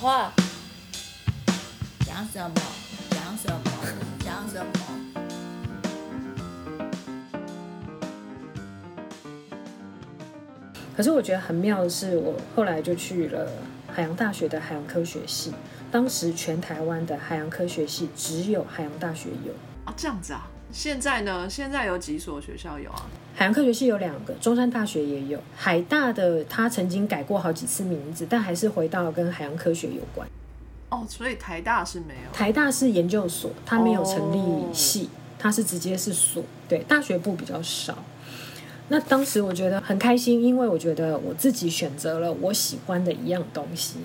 [0.00, 0.32] 话，
[2.06, 2.54] 讲什么？
[3.10, 3.60] 讲什么？
[4.24, 4.72] 讲什么？
[10.96, 13.46] 可是我觉得很妙的是，我后来就去了
[13.92, 15.52] 海洋大学的海洋科学系。
[15.92, 19.52] 当时全台湾的海洋科学系只有海洋大学有
[19.84, 20.48] 啊，这样子啊。
[20.72, 21.46] 现在呢？
[21.50, 23.04] 现在有几所学校有啊？
[23.40, 25.40] 海洋科学系有两个，中山大学也有。
[25.56, 30.28] 海大的他曾经改过好几次名字，但还是回到跟海洋科学有关。
[30.90, 32.30] 哦，所以台大是没有。
[32.34, 36.44] 台大是研究所，它没有成立系，它是直接是所。
[36.68, 37.96] 对，大学部比较少。
[38.88, 44.00] 那当时我觉得很开心，因为我觉得我自己选择了我喜欢的一样东西。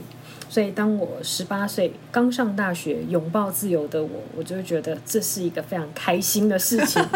[0.47, 7.03] 所以当我十八岁刚上大学，拥抱自由的我，我就觉得这是一个非常开心的事情。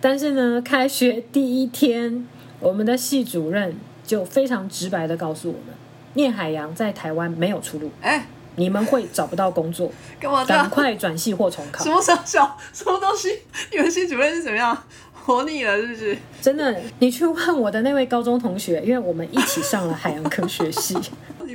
[0.00, 2.26] 但是呢，开学第一天，
[2.58, 5.74] 我们的系主任就非常直白的告诉我们，
[6.14, 7.90] 念海洋在台湾没有出路。
[8.00, 8.26] 哎。
[8.56, 10.44] 你们会找不到工作，干嘛？
[10.44, 11.84] 赶快转系或重考。
[11.84, 13.28] 什么小小什么东西？
[13.70, 14.76] 你们系主任是怎么样？
[15.14, 16.18] 活腻了是不是？
[16.42, 20.98] 真的，你去问我的那位高中同学，因为我们一起上了海洋科学系。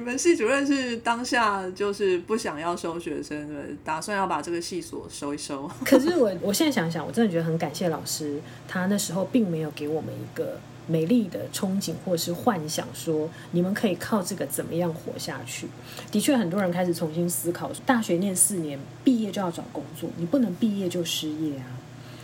[0.05, 5.69] 们系主任是当下就是不想要收学生的，打算要把这个系所收一收。
[5.83, 10.59] 可是我我现在想想，我真的觉得很感谢老师，他那时候并没有给我们一个。
[10.87, 15.67] 美丽的憧憬，或是幻想，说你们可以靠这个怎么样活下去？
[16.11, 21.65] 的确，很多人开始重新思考：大学念四年，毕业就要找工作，你不能毕业就失业啊！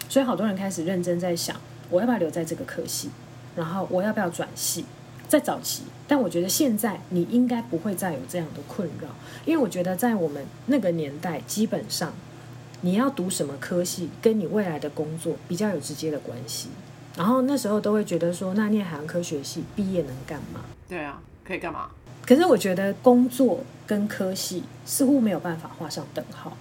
[0.08, 3.10] 所以，好多人开始认真在想：我要不要留在这个科系？
[3.56, 4.86] 然后，我要不要转系？
[5.32, 9.08] 在早期，但我觉得现在你应该不会再有这样的困扰，
[9.46, 12.12] 因为我觉得在我们那个年代，基本上
[12.82, 16.68] 你要读什么科系，跟你未来的工作比较有直接的关系。
[17.16, 20.66] 然后那时候都会觉得说，那念海洋科学系毕业能干嘛？
[20.90, 21.90] 对啊，可以干嘛？
[22.26, 26.58] 可是我觉得工作跟科系似乎没有办法画上等号，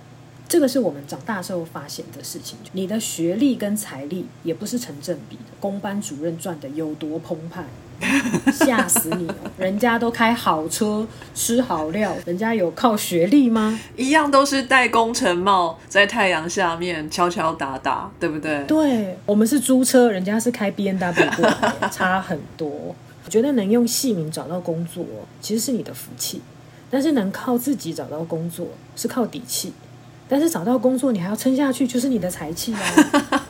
[0.49, 2.56] 这个是我们长大时候发现的事情。
[2.71, 7.65] 你的学历跟财力也不是成正比的，公班主任赚的有多澎湃？
[8.53, 9.28] 吓死你！
[9.59, 13.78] 人家都开好车，吃好料，人家有靠学历吗？
[13.97, 18.65] 一样都是戴工程帽，在太阳下面敲敲打打，对不对？
[18.65, 22.94] 对，我们是租车，人家是开 B N W 过来，差很多。
[23.25, 25.05] 我觉得能用戏名找到工作，
[25.41, 26.39] 其实是你的福气；
[26.91, 28.66] 但是能靠自己找到工作，
[28.97, 29.72] 是靠底气。
[30.27, 32.81] 但是找到工作，你还要撑下去，就是你的才气啊！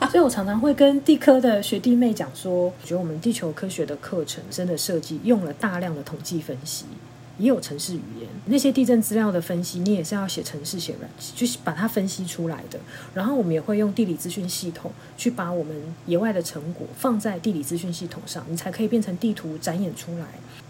[0.11, 6.83] 所以我常常会跟地科的学弟妹讲说，我觉得我们地球科学的课程真的设计用了大量的统计分析，
[7.37, 12.77] 也有城市语言，那些地震资料的分析，你也是要写城市写软，就是把它分析出来的。
[13.13, 15.73] 然后我们也会用地理资讯系统去把我们
[16.07, 20.25] 野外的成果放在地理资讯系统上，你才可以变成地图展演出来。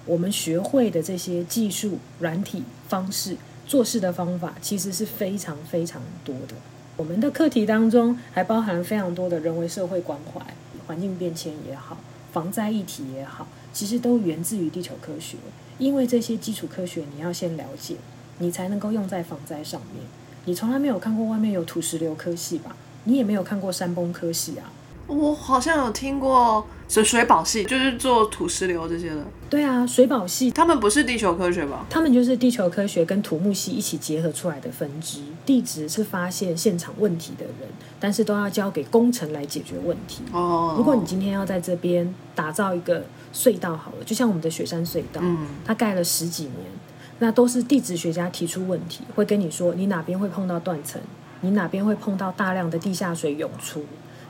[0.05, 3.35] 我们学会的这些技术、软体方式。
[3.67, 6.53] 做事的方法其实是非常非常多的。
[7.01, 10.39] 我们的课题当中还包含非常多的人为社会关怀、
[10.85, 11.97] 环境变迁也好、
[12.31, 15.37] 防灾议题也好，其实都源自于地球科学。
[15.79, 17.95] 因为这些基础科学你要先了解，
[18.37, 20.03] 你才能够用在防灾上面。
[20.45, 22.75] 你从来没有看过外面有土石流科系吧？
[23.05, 24.71] 你也没有看过山崩科系啊？
[25.11, 29.23] 我好像有听过水水保系，就是做土石流这些的。
[29.49, 31.85] 对啊，水保系他们不是地球科学吧？
[31.89, 35.19] 他们就是地球科学跟土木系一起结合出来的分支。
[35.45, 37.69] 地质是发现现场问题的人，
[37.99, 40.23] 但是都要交给工程来解决问题。
[40.31, 46.55] 哦，如果你今天要在这边打造一个隧道，好了，就像我们的雪山隧道，嗯，它盖了十几年，
[47.19, 51.01] 那都是地质学家提出问题，会跟你说你哪边会碰到断层，
[51.41, 53.83] 你哪边会碰到大量的地下水涌出。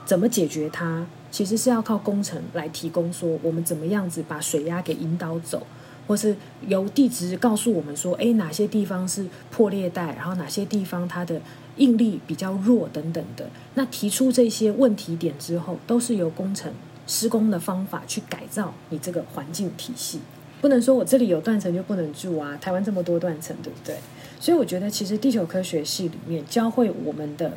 [0.04, 1.06] 怎么解决它？
[1.30, 5.66] 其实是要靠工程来提供，说我们怎么样子把水压给引导走，
[6.06, 6.36] 或是
[6.66, 11.40] 由地质告诉我们说，哎，哪些地方是破裂带，然后哪些地方它的
[11.78, 13.48] 应力比较弱等等的。
[13.76, 16.70] 那提出这些问题点之后，都是由工程
[17.06, 20.20] 施工的方法去改造你这个环境体系。
[20.60, 23.96] 不能说我这里有断层就不能住啊，台湾这么多断层，对不对？
[24.38, 27.56] 所以我觉得，其实地球科学系里面教会我们的。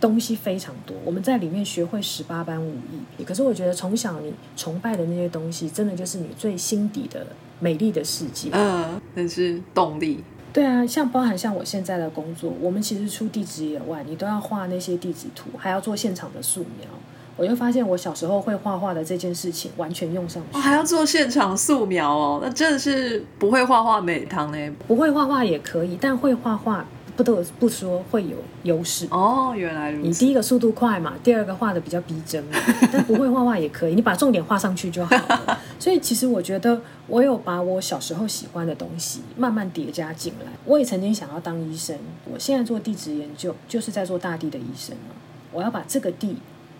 [0.00, 2.74] 东西非常多，我们在里面学会十八般武
[3.18, 3.24] 艺。
[3.24, 7.26] 可是我觉得从小你崇拜的那些东西，真的就是你最心底的
[7.60, 8.50] 美丽的世界。
[8.52, 10.22] 嗯，那是动力。
[10.52, 16.88] 对啊，像包含像我现在的工作，我们其实出地址野外，你都要画那些地址图，还要做现场的素描。
[17.36, 20.58] 我就发现我小时候会画画的这件事情，完全用上去。
[20.58, 24.72] 还要做现场素描哦，那真的是不会画画美汤呢。
[24.86, 26.86] 不会画画也可以，但会画画。
[27.16, 29.06] 不得不说会有优势。
[29.10, 30.08] 哦，原来如此。
[30.08, 32.58] 你第一个速度快嘛，第二个画的比较逼真嘛，
[32.92, 35.58] 但不会画画也可以，你把重点画上去就好了。
[35.80, 40.52] 所以其实我觉得我有把我小时候喜欢的东西慢慢叠加进来。
[40.64, 41.96] 我也曾经想要当医生，
[42.30, 45.14] 我现在做地质研究就是在做大地的医生嘛。
[45.52, 46.36] 我要把这个地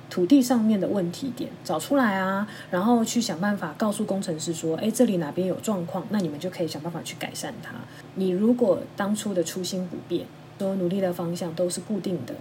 [0.09, 7.73] 土地上面的问题点找出来啊，然后去想办法告诉工程师说，哎，这里哪边有状况，那你们就可以想办法去改善它。
[8.15, 10.27] 你如果当初的初心不变，
[10.59, 12.35] 所有努力的方向都是固定的，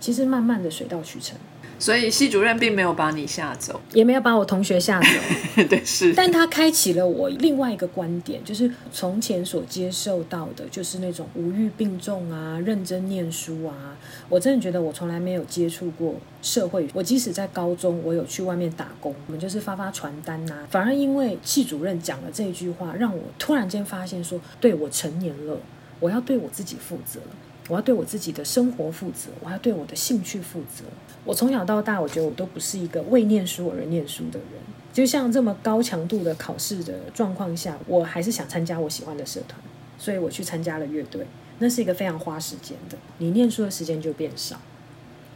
[0.00, 1.38] 其实慢慢的水到渠成。
[1.78, 5.08] 所以系主任并没有把你吓走，也没有把我同学吓走，
[5.68, 6.12] 对，是。
[6.14, 13.96] 但他开启了我另外一个观点，就是从前所接受到的，就是那种无欲并重啊，认真念书啊。
[14.28, 16.88] 我真的觉得我从来没有接触过社会。
[16.94, 20.66] 我即使在高中，我有去外面打工，我们就是发发传单呐。
[20.70, 25.58] 反而因为系主任讲了这句话，让我突然间发现说，对我成年了，
[26.00, 27.20] 我要对我自己负责。
[27.68, 30.84] 我要对我自己的生活负责，我要对我的兴趣负责。
[31.24, 34.48] 我从小到大，我觉得我都不是一个为念书而念书的人。
[34.92, 39.60] 就像这么高强度的考试的状况下，我还是想参加我喜欢的社团，
[39.98, 41.26] 所以我去参加了乐队。
[41.58, 44.60] 那是一个非常花时间的，你念书的时间就变少。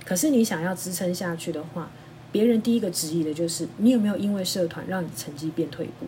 [0.04, 1.90] 可是你想要支撑下去的话，
[2.30, 6.06] 别人第一个质疑的就是你有没有因为社团让你成绩变退步。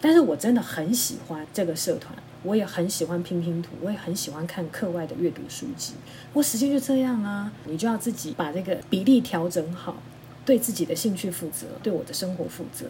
[0.00, 2.14] 但是我真的很喜欢这个社团。
[2.42, 5.94] 我也很喜欢拼拼图，我也很喜欢看课外的阅读书籍。
[6.32, 9.96] 我时间就这样啊，你就要自己把这个比例调整好，
[10.44, 12.86] 对自己的兴趣负责，对我的生活负责。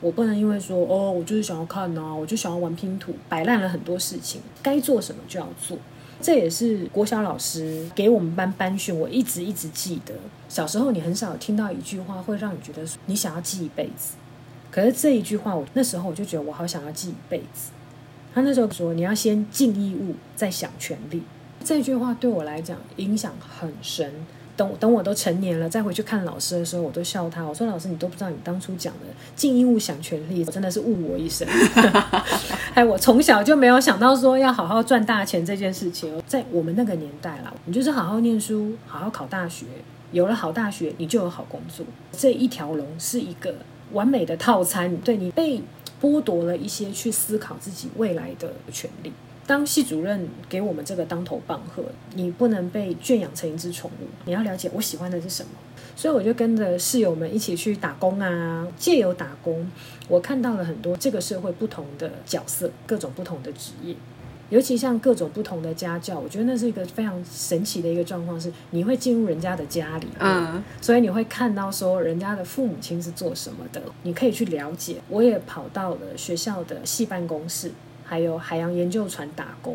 [0.00, 4.40] 我不能因为说哦，我就是想要看啊，我就想要玩拼图，摆烂了很多事情。
[4.62, 5.78] 该做什么就要做。
[6.20, 10.14] 这也是国小老师给我们班班训，我一直一直记得。
[10.48, 14.14] 小时候你很少听到一句话会让你觉得你想要记一辈子，
[14.70, 17.72] 可是这一句话，我那时候我就觉得我好想要记一辈子。
[18.34, 21.22] 他那时候说：“你要先尽义务，再想权利。”
[21.64, 24.12] 这句话对我来讲影响很深。
[24.54, 27.42] 等等，我都成年了，再回去看老师的时候，我都笑他。
[27.42, 31.48] 我说：“老师，你都不知道你当初讲的尽义务想权利，我真的是误我一生。
[32.74, 36.22] ”哎，我从小就没有想到说要好好赚大钱这件事情。
[36.26, 39.64] 在我们那个年代啦，你就是好好念书，好好考大学，
[40.12, 41.86] 有了好大学，你就有好工作。
[42.12, 43.54] 这一条龙是一个
[43.92, 44.96] 完美的套餐。
[44.98, 45.62] 对你被。
[46.02, 49.12] 剥夺了一些去思考自己未来的权利。
[49.46, 51.84] 当系主任给我们这个当头棒喝，
[52.14, 55.50] 你不能被圈养成一只宠物，你要了解我喜欢的是什么。
[55.94, 59.70] 所以我就跟着室友们一起去打工啊，借由打工，
[60.08, 63.94] 我看到了很多这个社会不同的角色，各种不同的职业。
[64.52, 74.96] 尤其像各种不同的家教，我觉得那是一个非常神奇的一个状况，是你会进入人家的家里，嗯，所以你会看到说人家的父母亲是做什么的，你可以去了解。
[75.08, 77.72] 我也跑到了学校的系办公室。
[78.04, 79.74] 还有海洋研究船打工，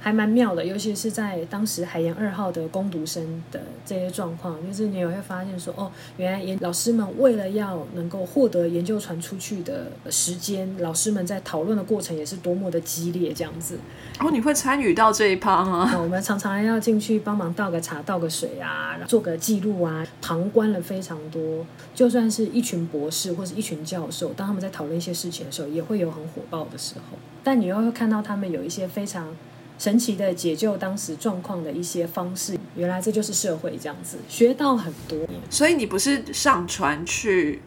[0.00, 0.64] 还蛮妙的。
[0.64, 13.78] 尤其是在当时海洋二号的攻读生的这些状况，就是你也会发现说，哦，原来研老师们为了要能够获得研究船出去的时间，老师们在讨论的过程也是多么的激烈，这样子。
[14.20, 15.96] 哦，你会参与到这一趴吗？
[16.00, 21.66] 我们常常要进去帮忙倒个茶、倒个水啊，做个记录啊，旁观了非常多。
[21.94, 27.16] 就算是一群博士或者一群教授，当他们在讨论一些事情的时候，也会有很火爆的时候。
[27.42, 29.28] 但你又会看到他们有一些非常
[29.78, 35.18] 神奇的解救当时状况的一些方式，原来这就是社会这样子，学到很多。
[35.50, 37.60] 所以你不是上船去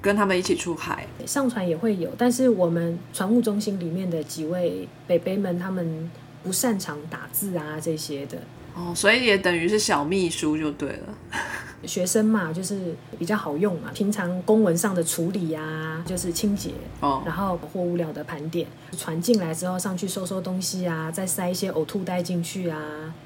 [0.00, 1.06] 跟他们一起出海？
[1.26, 6.10] 上船也会有，但是我们船务中心里面的几位北北们，他们
[6.44, 8.38] 不擅长打字啊这些的。
[8.76, 11.14] 哦，所以也等于是小秘书就对了。
[11.84, 13.90] 学生嘛，就是比较好用嘛。
[13.94, 18.66] 平常公文上的处理呀，就是清洁，哦，然后货物料的盘点，
[18.96, 22.80] 船进来之后上去收收东西啊，再塞一些呕吐袋进去啊，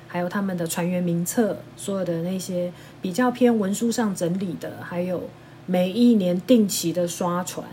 [0.06, 5.28] 还有他们的船员名册，所有的那些比较偏文书上整理的，还有
[5.64, 7.66] 每一年定期的刷船。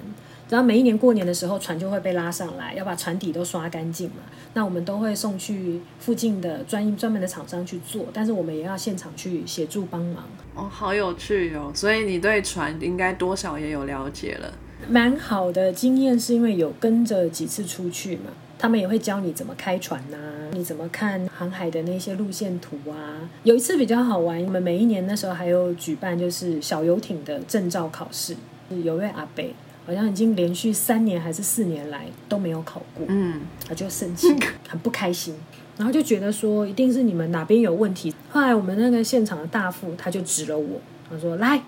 [0.49, 4.17] 然后每一年过年的时候，船就会被拉上来，要把船底都刷干净嘛。
[4.53, 10.23] 那我们都会送去附近的专专门的厂商去做，但是我们也要现场去协助帮忙。
[10.55, 11.71] 哦，好有趣哦！
[11.75, 14.53] 所以你对船应该多少也有了解了。
[14.87, 20.17] 蛮好的经验是因为有跟着几次出去嘛，他们也会教你怎么开船呐，
[20.51, 23.29] 你怎么看航海的那些路线图啊。
[23.43, 28.35] 有一次比较好玩，我们每一年那时候还有举办就是小游艇的证照考试，
[28.83, 29.43] 有位阿伯。
[29.87, 34.27] 好像已经连续三年还是四年来都没有考过，嗯，他就生气，
[34.67, 35.33] 很不开心，
[35.77, 38.13] 然后就觉得说一定是你们哪边有问题。
[38.29, 41.63] 后来我们那个现场的大副他就指了我，他说：“来，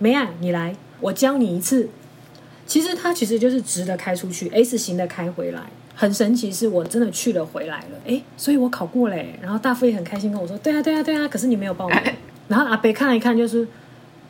[0.00, 1.88] 梅啊，你来，我教你一次。”
[2.66, 5.62] 其实他其实就是直的开出去，S 型的开回来，
[5.94, 9.38] 很神奇，是我真的去了回来了，哎，所以我考过嘞。
[9.40, 11.98] 然后大夫也很开心跟我说，对啊，对啊，对啊，可是你没有报名。
[12.46, 13.66] 然后阿北看了一看，就是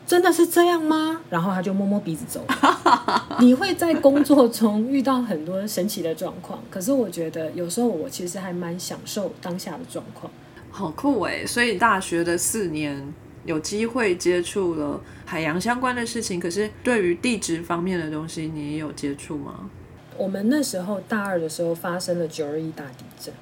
[0.05, 1.21] 真的是这样吗？
[1.29, 2.45] 然后他就摸摸鼻子走。
[3.39, 10.31] 你会在工作中遇到很多神奇的状况，可是我觉得有时候我其实还蛮享受当下的状况。
[10.69, 11.45] 好酷哎！
[11.45, 13.13] 所以大学的四年
[13.45, 19.69] 有机会接触了海洋相关的事情，可是对于地质方面的东西，你也有接触吗？
[20.17, 23.33] 我们那时候大二的时候发生了九二一大地震。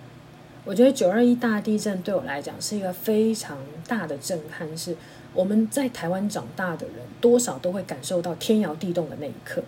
[0.65, 4.95] 我觉得九二一大地震对我来讲是一个非常大的震撼，是
[5.33, 9.63] 我们在台湾长大的人多少都会感受到天摇地动的那一刻。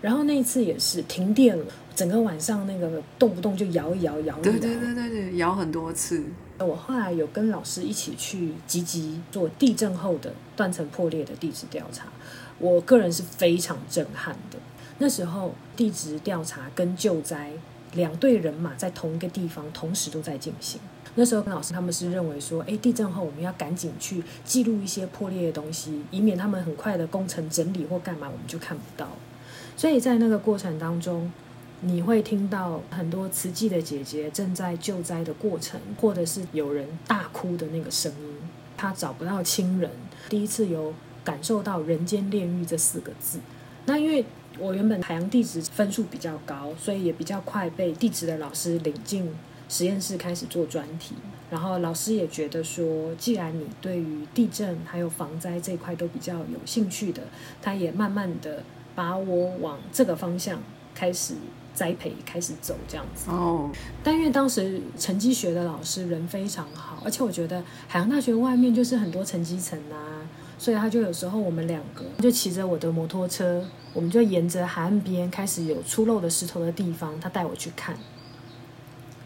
[0.00, 6.24] 然后那一次也是停电了，整个晚上那个动不动就摇一摇摇一摇，对对对对对，摇很多次。
[6.58, 12.06] 我后来有跟老师一起去积极做地震后的断层破裂的地质调查，
[12.58, 14.58] 我个人是非常震撼的。
[14.98, 17.52] 那时候地质调查跟救灾。
[17.94, 20.80] 两队人马在同一个地方同时都在进行。
[21.14, 29.06] 那时候跟老师他们是认为说，哎，地震后我们要赶紧去记录一些破裂的东西，以免他们很快的工程整理或干嘛，我们就看不到。
[29.76, 31.30] 所以在那个过程当中，
[31.82, 38.36] 你会听到很多慈济的姐姐正在救灾的过程，或者是有人大哭的那个声音。
[38.78, 39.90] 他找不到亲人，
[40.30, 43.38] 第一次有感受到“人间炼狱”这四个字。
[43.84, 44.24] 那因为。
[44.58, 49.28] 我原本海洋地质分数比较高，所以也比较快被地质的老师领进
[49.68, 51.14] 实验室开始做专题。
[51.50, 57.22] 然后老师也觉得说，既然你对于地震还有防灾这一块都比较有兴趣的，
[57.60, 58.62] 他也慢慢的
[58.94, 60.58] 把我往这个方向
[60.94, 61.34] 开始
[61.74, 63.30] 栽培，开始走这样子。
[63.30, 63.70] 哦。
[64.02, 70.11] 但因为当时沉积学的老师人非常好，而且我觉得海洋大学外面就是很多沉积层啊，
[70.62, 73.64] 所以他就有时候我们两个就骑着我的摩托车。
[73.92, 77.96] 我们就沿着海岸边开始有出露的石头的地方，他带我去看。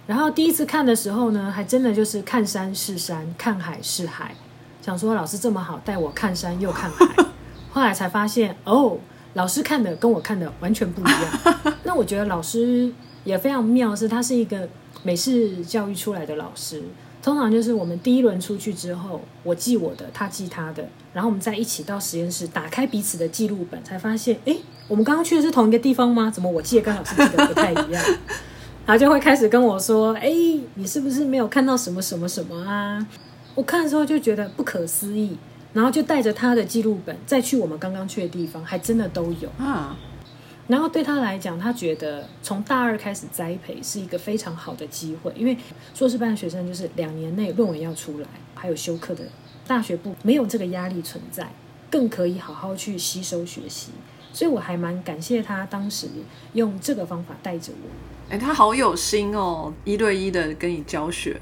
[0.06, 4.34] 然后第一次看的时候呢，还真的就是看山是山，看海是海。
[4.80, 7.06] 想说老师这么好，带我看山又看海。
[7.70, 8.96] 后来才发现，哦，
[9.34, 11.74] 老师看的跟我看的完全不一样。
[11.84, 12.90] 那我觉得老师
[13.24, 14.66] 也非常妙，是他是一个
[15.02, 16.82] 美式教育出来的老师。
[17.26, 24.56] 通常就是我们第一轮出去之后，我记我的，他记他的，然后我们再一起到实验室打开彼此的记录本，才发现，哎，
[24.86, 26.30] 我们刚刚去的是同一个地方吗？
[26.30, 28.04] 怎么我记得跟老师记得不太一样？
[28.86, 30.30] 然后就会开始跟我说，哎，
[30.76, 33.04] 你是不是没有看到什么什么什么啊？
[33.56, 35.36] 我看的时候就觉得不可思议，
[35.72, 39.96] 然后就带着他的记录本再去我们刚刚去的地方，还真的都有啊。
[40.68, 45.56] 然后对他来讲，他觉得从大二开始栽培是一个非常好的机会，因为
[45.94, 49.24] 硕士班的学生就是两年内论文要出来，还有修课的，
[49.66, 51.48] 大学部没有这个压力存在，
[51.88, 53.92] 更可以好好去吸收学习。
[54.32, 56.08] 所以我还蛮感谢他当时
[56.52, 58.34] 用这个方法带着我。
[58.34, 61.40] 哎，他好有心哦，一对一的跟你教学。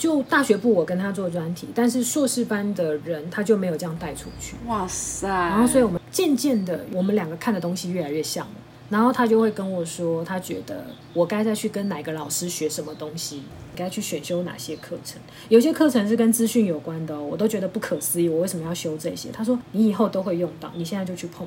[0.00, 4.56] 就大学部我跟他做专题，但是硕士班的人他就没有这样带出去。
[4.66, 5.28] 哇塞！
[5.28, 8.54] 然后所以我们渐渐的，我们两个看的东西越来越像了。
[8.88, 13.42] 然后他就会跟我说，他觉得我该再去跟哪个老师学什么东西，
[13.76, 15.20] 该去选修哪些课程。
[15.50, 19.28] 有些课程是跟资讯有关的，我都觉得不可思议，我为什么要修这些？
[19.30, 21.46] 他说你以后都会用到，你现在就去碰。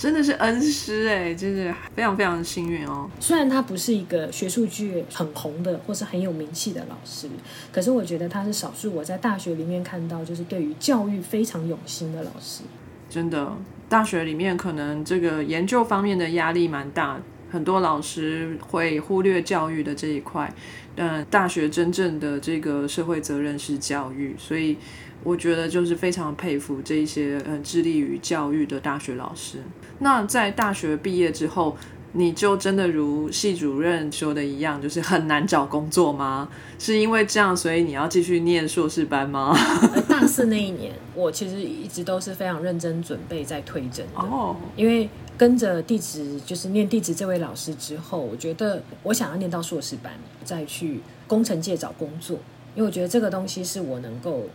[0.00, 3.06] 真的是恩师哎，真是非常非常幸运哦。
[3.20, 7.28] 虽然他不是一个学术界很红的或是很有名气的老师，
[7.70, 12.62] 可是我觉得他是少数我在大学里面看到就是对于教育非常用心的老师。
[13.10, 13.52] 真的，
[13.90, 20.50] 大学里面可能这个研究方面的压力蛮大，很多老师会忽略教育的这一块。
[20.96, 24.78] 嗯，大学真正的这个社会责任是教育，所以。
[25.22, 29.58] 我觉得就是非常佩服这些呃致力于教育的大学老师。
[29.98, 31.76] 那在大学毕业之后，
[32.12, 36.48] 你就真的如系主任说的一样，就是很难找工作吗？
[36.78, 39.54] 是因为这样，所以你要继续念硕士班吗？
[40.08, 44.20] 大四那一年，我其实一直都是非常认真准备在推甄的。
[44.22, 50.12] 哦，因为跟着地址就是念地址这位老师之后，我觉得我想要念到硕士班，
[50.44, 52.38] 再去工程界找工作，
[52.74, 54.48] 因为我觉得这个东西是我能够。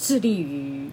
[0.00, 0.88] 致力于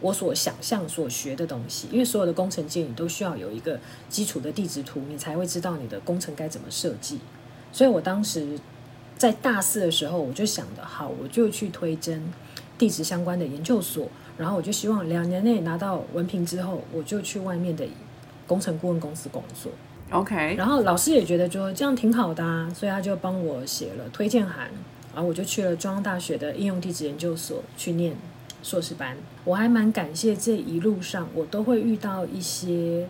[0.00, 7.18] 我所想象、所学的东西，因为所有的工程界你都需要有一个基础的地质图，你才会知道你的工程该怎么设计。
[7.72, 8.58] 所以我当时
[9.16, 12.22] 在大四的时候，我就想的好，我就去推甄
[12.76, 17.86] 地质相关的研究所，然后我就希望两年内拿到文凭之后，我就去外面的
[18.46, 19.72] 工程顾问公司工作。
[20.10, 24.70] OK，然后老师也觉得说这样挺好的啊，所以他就帮我写了推荐函，
[25.14, 28.16] 然后我就去了中央大学的应用地质研究所去念。
[28.62, 33.08] 硕士班，我还蛮感谢这一路上我都会遇到一些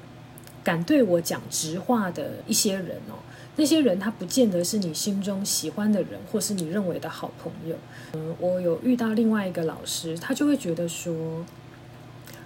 [0.63, 3.19] 敢对我讲直话的一些人哦，
[3.57, 7.77] 那些人他不见得是你心中喜欢的人，或是你认为的好朋友。
[8.13, 11.45] 嗯，我有遇到另外一个老师，他就会觉得说，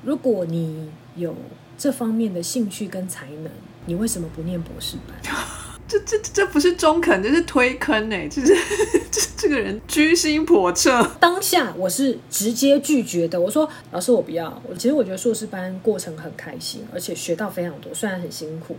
[0.02, 1.34] 如果你有
[1.76, 3.50] 这方面的兴趣跟才能，
[3.87, 5.34] 你为什么不念博士班？
[5.86, 8.26] 这这这不是中肯，这是推坑哎！
[8.26, 8.56] 就是
[9.10, 11.06] 这这个人居心叵测。
[11.20, 14.62] 当下我是直接拒绝的，我说老师我不要。
[14.68, 18.76] 我其实我觉得硕士班过程很开心，而且学到非常多，虽然很辛苦。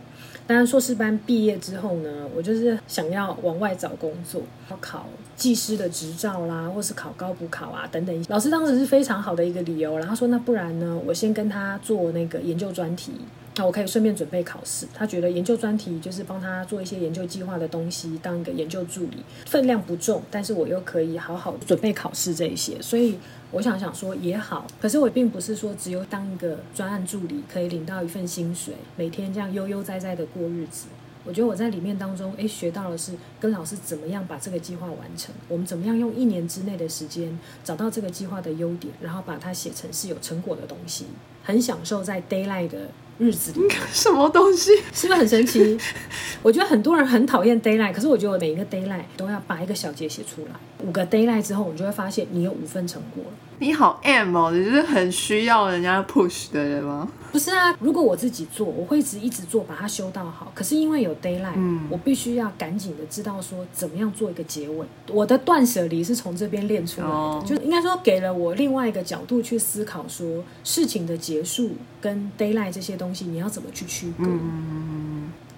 [0.47, 8.25] 当然硕士班毕业之后呢，我就是想要往外找工作，要考技师的执照啦，或是考高补考啊等等。
[8.29, 13.13] 老师当时是非常好的一个理由，然后说那不然呢，我先跟他做那个研究专题。
[13.57, 14.85] 那我可以顺便准备考试。
[14.93, 22.81] 他觉得研究专题就是帮他做一些研究计划的东西，当一个研究助理，分量不重，但是我又可以好好准备考试这一些。
[22.81, 23.17] 所以
[23.51, 30.87] 我想想说也好，可是我并不是说只有当一个专案助理可以领到一份薪水，每天这样悠悠哉哉的过日子。
[31.25, 41.05] 我觉得我在里面当中，诶，学到的是跟老师怎么样把这个计划完成，我们怎么样用一年之内的时间找到这个计划的优点，然后把它写成是有成果的东西，
[41.43, 42.89] 很享受在 d a y l i g h t 的。
[43.17, 45.79] 日子里 什么东西是不是很神奇？
[46.43, 48.97] 我觉得很多人很讨厌 d a y l i g h t 可是我觉得我每一个 d a y l i
[48.97, 50.49] g h t 都要把一个小节写出来。
[50.85, 53.31] 五个 d a y l i g h t 之后，你就会发现你有五份成果了。
[53.57, 57.07] 你好 M 哦，你是很需要人家 push 的人吗？
[57.31, 60.51] 不是啊，如果我自己做，我会一直一直做，把它修到好。
[60.53, 64.85] 可是因为有 d a y l i g h t 我必须要赶紧的知道说怎么样做一个结尾。
[65.09, 71.71] 我的断舍离是从这边练出来的，就应该说给了我另外一个角度去思考，说事情的结束
[72.01, 74.25] 跟 d a y l i g h t 这些东西，你要怎么去区隔？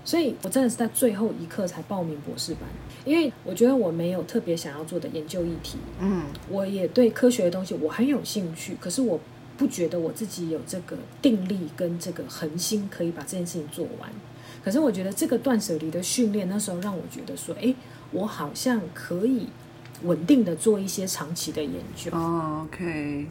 [0.07, 2.61] 所以我真的是在最后一刻才报名博士班，
[3.03, 5.77] 因为我觉得我没有特别想要做的研究议题。
[5.99, 9.19] 嗯，我也对科学的东西我很有兴趣，可是我
[9.57, 14.09] 不觉得我自己有这个定力跟这个恒心可以把这件事情做完。
[14.63, 17.75] 可是我觉得这个断舍离的训练，那时候让我觉得说，哎，
[18.11, 19.49] 我好像可以
[20.03, 22.09] 稳定的做一些长期的研究。
[22.13, 23.27] 哦，OK。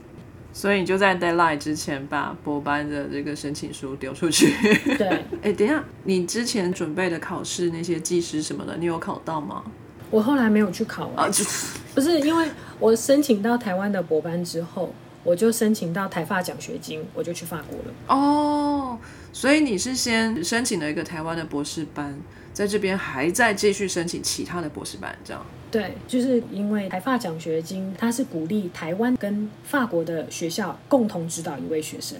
[0.56, 4.54] 所以你就在 deadline 之前把博班的这个申请书丢出去。
[4.96, 5.06] 对，
[5.44, 9.62] 哎，等一下，你之前准备的考试那些技师什么的，你有考到吗？
[10.10, 11.28] 我后来没有去考啊，
[11.95, 17.92] 不是因为我申请到台湾的博班之后，我就申请到台发奖学金，我就去法国了。
[18.08, 18.99] 哦，
[19.36, 22.18] 所以你是先申请了一个台湾的博士班，
[22.54, 25.44] 在这边还在继续申请其他的博士班，这样。
[25.70, 32.16] 对，就是因为台发奖学金，它是鼓励台湾跟法国的学校共同指导一位学生。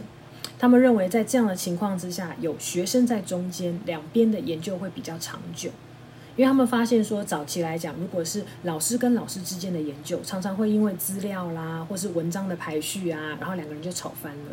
[0.59, 5.71] 他们认为在这样的情况之下，有学生在中间，两边的研究会比较长久。
[6.37, 14.53] 因为他们发现说，早期来讲，如果是老师跟老师之间的研究，常常会因为资料啦，或是文章的排序啊，然后两个人就吵翻了，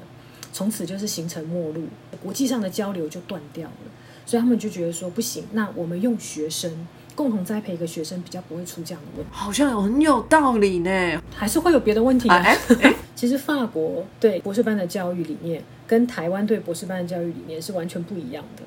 [0.54, 1.82] 从此就是形成陌路，
[2.24, 3.92] 国际上的交流就断掉了。
[4.26, 6.88] 所以他们就觉得说，不行，那我们用学生。
[7.16, 11.22] 共同栽培一个学生比较不会出这样的问题，好像有很有道理呢。
[11.36, 12.44] 还是会有别的问题啊？
[13.16, 18.64] 其实法国对博士班的教育理念跟台湾对博士班的教育理念是完全不一样的。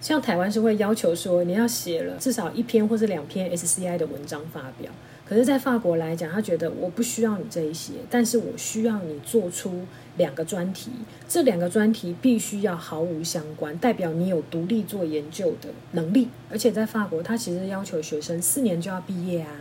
[0.00, 4.88] 像台湾是会要求说你要写了至少一篇或者两篇 SCI 的文章发表，
[5.28, 9.84] 可是，在法国来讲，他觉得我不需要你这一些，但是我需要你做出。
[10.16, 10.90] 两个专题，
[11.26, 16.28] 这两个专题必须要毫无相关，代表你有独立做研究的能力。
[16.50, 19.56] 而且在法国，他其实要求学生四年就要毕业啊，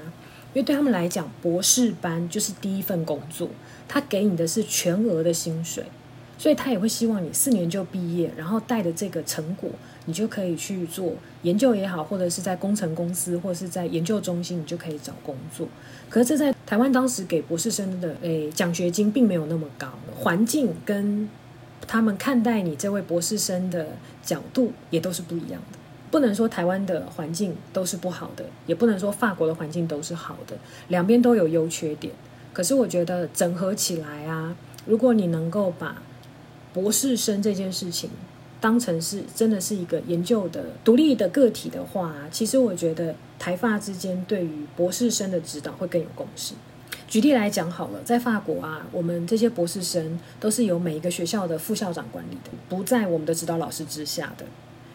[0.53, 3.47] 因为对他们来讲，博士班就是第一份工作，
[3.87, 5.85] 他给你的是全额的薪水，
[6.41, 9.69] 所以他也会希望你四年就毕业，然后带着这个成果，
[10.05, 15.67] 你就可以去做研究也好，或者是在工程公司，或者是在研究中心，你就可以找工作。
[16.09, 21.29] 可是这在台湾当时给博士生的诶奖学金并没有那么高，环境跟
[21.85, 23.89] 他们看待你这位博士生的
[24.23, 25.77] 角度也都是不一样的。
[26.09, 32.11] 不能说台湾的环境都是不好的，也不能说法国的环境都是好的，两边都有优缺点。
[32.51, 34.55] 可是我觉得整合起来啊，
[34.87, 36.01] 如果你能够把
[36.73, 38.09] 博士生这件事情。
[38.59, 46.53] 当成是真的是一个研究的独立的个体的话，其实我觉得台法之间对于博士生的指导会更有共识。
[47.07, 54.45] 举例来讲好了，在法国啊，我们这些博士生都是由每一个学校的副校长管理的，不在我们的指导老师之下的。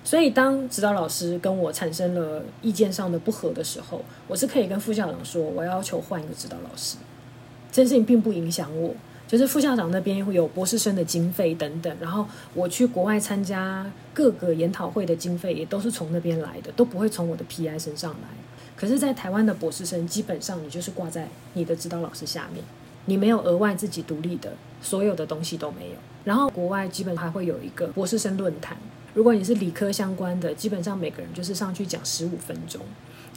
[0.05, 6.97] 所以当指导老师跟我产生了意见上的不合的时候，我是可以跟副校长说，我要求换一个指导老师。
[7.73, 8.95] 这件事情并不影响我。
[9.27, 13.85] 就是副校长那边会有博士生的经费等等，然后我去国外参加
[14.15, 18.29] 各个研讨会的经费也都是从那边来的，都不会从我的 PI 身上来。
[18.77, 22.63] 可是，在台湾的博士生基本上你就是挂在你的指导老师下面，
[23.07, 25.97] 你没有额外自己独立的，所有的东西都没有。
[26.25, 28.77] 然后国外基本还会有一个博士生论坛，
[29.15, 32.81] 如果你是理科相关的，基本上每个人就是上去讲十五分钟，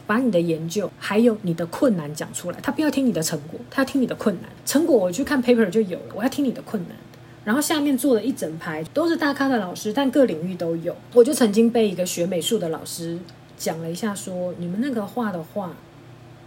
[0.10, 2.58] 把你的研究还有你的困难讲出来。
[2.64, 4.50] 他不要听你的成果，他要听你的困难。
[4.66, 6.98] 成果我去看 paper 就有了，我要听你的困难。
[7.46, 10.96] 然后下面坐了一整排都是大咖的老师，但各领域都有。
[11.14, 13.20] 我就曾经被一个学美术的老师
[13.56, 15.72] 讲了一下，说你们那个画的画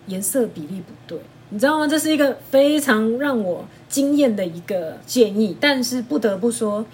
[0.09, 1.21] 颜色比例不对，
[1.51, 1.87] 你知道吗？
[1.87, 5.57] 这是一个非常让我惊艳的一个建议。
[5.61, 6.85] 但是不得不说，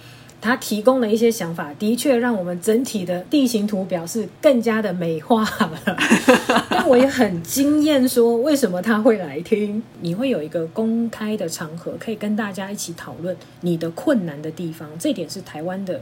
[0.41, 5.97] 他提供了一些想法，的确让我们整体的地形图表是更加的美化了。
[6.69, 9.83] 但我也很惊艳，说为什么他会来听？
[10.01, 14.89] 你会有一个公开的场合，可以跟大家一起讨论你的困难的地方。
[14.97, 16.01] 这点是台湾的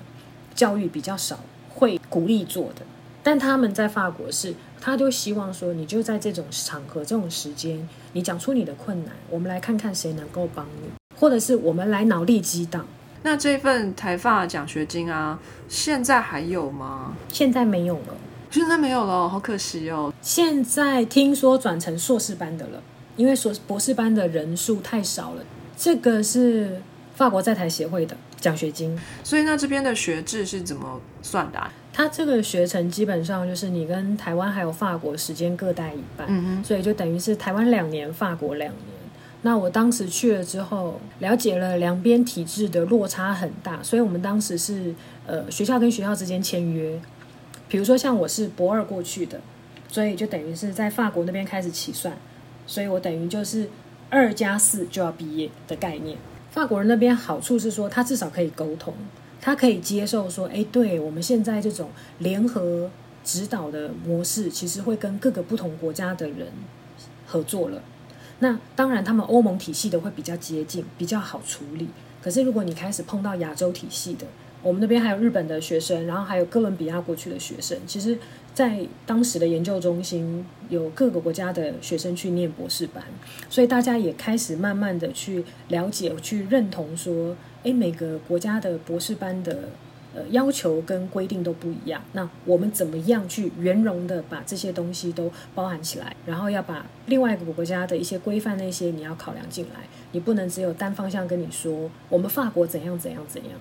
[0.53, 2.83] 教育比较少会鼓励做的。
[3.23, 12.87] 但他们在法国是，他就希望说，你就在这种场合、这种时间，你讲出你的困难，我们来看看谁能够帮你，或者是我们来脑力激荡。
[13.23, 17.13] 那这份台发奖学金啊，现在还有吗？
[17.29, 18.15] 现在没有了，
[18.49, 20.13] 现在没有了，好可惜哦。
[20.21, 22.81] 现在听说转成硕士班的了，
[23.15, 25.43] 因为硕博士班的人数太少了。
[25.75, 26.81] 这个是
[27.15, 31.71] 法国在台协会的奖学金，所以那这边的学制是怎么算的、啊？
[31.91, 38.96] 它这个学程基本上就是你跟台湾还有法国时间各带一半，嗯哼所以就等于是台湾两年，法国两年。
[39.43, 44.93] 那我当时去了之后，了解了两边体制的落差很大，所以我们当时是
[45.25, 46.99] 呃学校跟学校之间签约，
[47.69, 49.39] 比如说像我是博二过去的，
[49.87, 52.17] 所以就等于是在法国那边开始起算，
[52.65, 53.69] 所以我等于就是
[54.09, 56.17] 二加四就要毕业的概念。
[56.49, 58.93] 法国人那边好处是说，他至少可以沟通，
[59.39, 62.89] 他可以接受说，哎，对我们现在这种联合
[63.23, 66.47] 指导的模式，其实会跟各个不同国家的人
[67.27, 67.81] 合作了。
[68.39, 71.87] 那当然，他们欧盟体系的会比较接近，比较好处理。
[72.21, 74.25] 可是如果你开始碰到亚洲体系的，
[74.61, 78.17] 我们那边还有日本的学生，然后还有哥伦比亚过去的学生，其实，
[78.53, 83.03] 在当时的研究中心有各个国家的学生去念博士班，
[83.49, 89.69] 所以大家也开始慢慢的去了解、去认同说，诶，每个国家的博士班的
[90.29, 92.01] 要求跟规定都不一样。
[92.13, 96.15] 那我们怎么样去圆融的把这些东西都包含起来？
[96.25, 103.53] 然后要把另外一个国家的一些规范那些你要考量进来，你不能只有单方向跟你说我们法国怎样怎样怎样。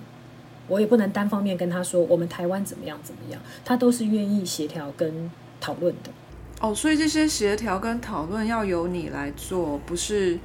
[0.67, 6.11] 我也不能单方面跟他说我们台湾怎么样怎么样，他都是愿意协调跟讨论的。
[6.59, 10.37] 哦，所以这些协调跟讨论要由你来做，不是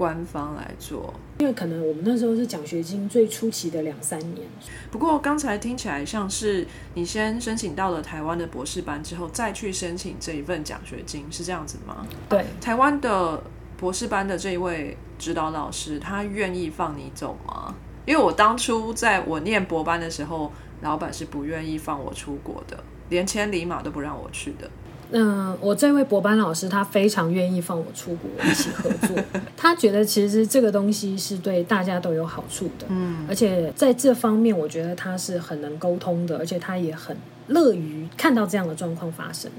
[0.00, 1.12] 官方来做。
[1.40, 4.48] 因为可能我们那时候是奖学金最初期的两三年，
[4.90, 12.06] 不过刚才听起来像是你先申请到了台湾的博士班之后，再去申请这一份奖学金，是这样子吗？
[12.30, 13.42] 对，台湾的
[13.76, 17.74] 博士班的这一位指导老师，他愿意放你走吗？
[18.06, 24.70] 因为我当初在我念博班的时候，老板是不愿意放我出国的，连千里马都不让我去的。
[25.12, 29.16] 嗯，我这位博班老师他非常愿意放我出国一起合作，
[29.56, 37.16] 他觉得其实这个东西是对大家都有好处的，嗯，而且在这方面我觉得他是很能沟通的，而且他也很
[37.48, 39.50] 乐于看到这样的状况发生。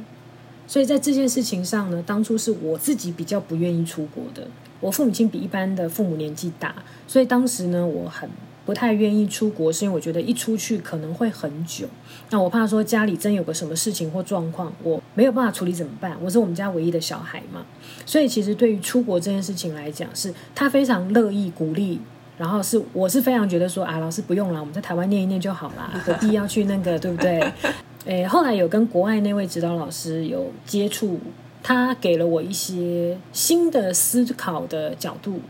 [0.68, 4.48] 所以在这件事情上呢，当初是我自己比较不愿意出国的。
[4.80, 6.74] 我父母亲比一般的父母年纪大，
[7.06, 8.30] 所以当时呢，我很
[8.66, 11.88] 不太愿意出国，是因为我觉得一出去可能会很久。
[12.32, 16.18] 那我怕说家里真有个什么事情或状况，我没有办法处理怎么办？
[16.22, 17.64] 我是我们家唯一的小孩嘛，
[18.06, 22.00] 所以其实对于出国这件事情来讲，是他非常乐意鼓励。
[22.38, 27.40] 然后是我是非常觉得说啊，老师不用了，我们在台湾念一念就好啦，何必要去那个，对不对？
[28.06, 31.20] 诶，后来有跟国外那位指导老师有接触，
[31.62, 35.42] 他给了我一些新的思考的角度，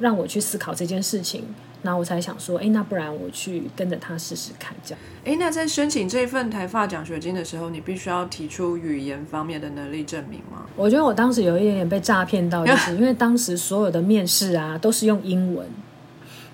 [0.00, 1.44] 让我去思考这件事情。
[1.82, 4.98] 那我才想说，诶，那不然我去跟着他试试看，这样。
[5.24, 10.66] 诶，那在申请这份台发奖学金的时候，你必须要提出语言方面的能力证明吗？
[10.74, 15.66] 我觉得我当时有一点点被诈骗到，就是因为当时所有的面试啊都是用英文。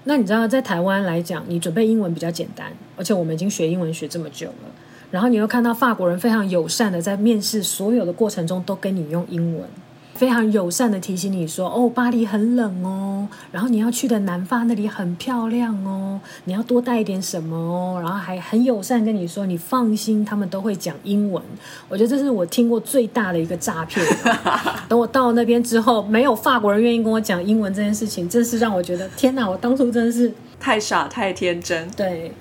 [0.04, 4.70] 那你知道，在台湾来讲，你准备英文比较简单，而且我们已经学英文学这么久了。
[5.10, 9.66] 然后你又看到法国人非常友善的在面试所有的过程中都跟你用英文，
[10.14, 21.42] 非常友善的提醒你说：“哦，巴黎很冷哦，然后你要去的南法那里很漂亮哦，你要多带一点什么哦。”然后还很友善跟你说：“你放心，他们都会讲英文。”
[21.88, 24.06] 我觉得这是我听过最大的一个诈骗。
[24.88, 29.48] 等我到了那边之后，没有法国人愿意跟我讲英文这件事情，真是让我觉得天哪！
[29.48, 31.90] 我当初真的是太傻太天真。
[31.90, 32.32] 对。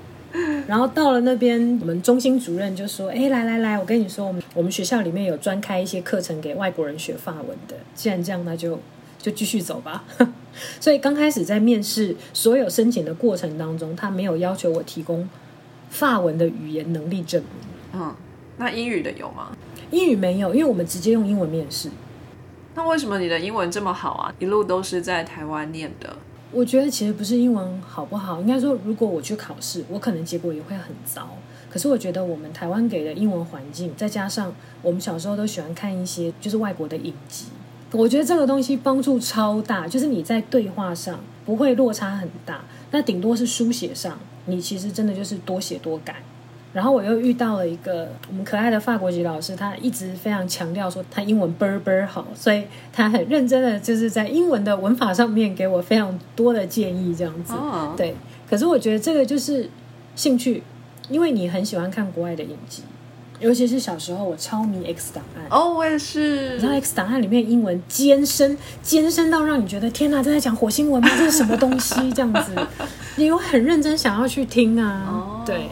[0.67, 7.76] 然后到了那边，我们中心主任就说：“哎，来来来，我跟你说，我们我们学校里面有专开一些课程给外国人学法文的。
[7.93, 8.80] 既然这样，那就
[9.19, 10.04] 就继续走吧。
[10.80, 15.28] ”所以刚开始在面试所有申请的过程当中，他没有要求我提供
[15.89, 18.02] 法文的语言能力证明。
[18.02, 18.15] 嗯，
[18.58, 19.56] 那英语的有吗？
[19.91, 21.89] 英语没有，因为我们直接用英文面试。
[22.76, 24.34] 那为什么你的英文这么好啊？
[24.39, 26.15] 一路都是在台湾念的。
[26.54, 31.30] 我觉得其实不是英文好不好，应该说如果我去考试，我可能结果也会很糟。
[31.70, 37.46] 可是我觉得我们台湾给的英文环境，再加上我们小时候都喜欢看一些就是外国的影集，
[37.92, 39.88] 我觉得这个东西帮助超大。
[39.88, 46.22] 就是你在对话上不会落差很大，那顶多是书写上，你其实真的就是多写多改。
[46.74, 57.54] 然后我又遇到了一个我们可爱的法国籍老师，他一直非常强调说他英文倍儿倍儿好，所以他很认真的就是在英文的文法上面给我非常多的建议，这样子。
[57.54, 58.16] 哦对，
[58.50, 59.70] 可是我觉得这个就是
[60.16, 60.64] 兴趣，
[61.10, 62.82] 因为你很喜欢看国外的影集，
[63.40, 65.46] 尤其是小时候我超迷 X 档案。
[65.50, 66.66] 哦，我也是你知。
[66.66, 71.10] 道 X 档案里面英文艰深，艰深到让你觉得天哪，这在讲火星文吗？
[71.18, 72.12] 这是什么东西？
[72.14, 72.52] 这样子，
[73.18, 75.06] 你有很认真想要去听啊。
[75.08, 75.68] 哦，对，